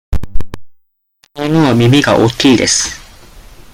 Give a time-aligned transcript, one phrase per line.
[1.35, 2.99] あの犬は耳が大きいです。